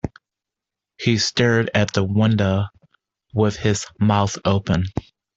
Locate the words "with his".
3.35-3.85